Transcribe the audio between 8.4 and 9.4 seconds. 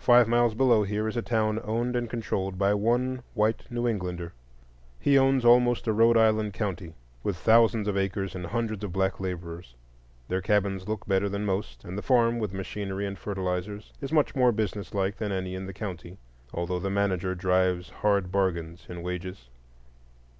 hundreds of black